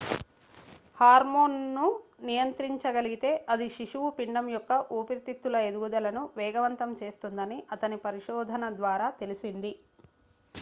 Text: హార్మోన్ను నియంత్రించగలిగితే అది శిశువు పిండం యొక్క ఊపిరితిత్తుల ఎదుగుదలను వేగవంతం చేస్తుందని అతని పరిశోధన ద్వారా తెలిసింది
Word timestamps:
హార్మోన్ను 0.97 1.87
నియంత్రించగలిగితే 2.29 3.31
అది 3.49 3.67
శిశువు 3.75 4.09
పిండం 4.17 4.47
యొక్క 4.49 4.71
ఊపిరితిత్తుల 4.91 5.61
ఎదుగుదలను 5.67 6.23
వేగవంతం 6.37 6.91
చేస్తుందని 7.01 7.59
అతని 7.71 7.99
పరిశోధన 8.05 8.73
ద్వారా 8.75 9.09
తెలిసింది 9.21 9.73